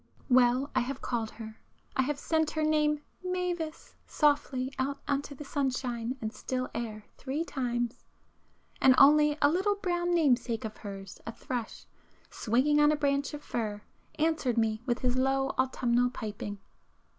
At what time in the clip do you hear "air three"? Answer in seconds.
6.73-7.43